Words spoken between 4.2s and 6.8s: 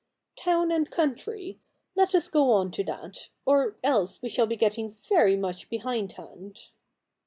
shall be getting very much behind hand.'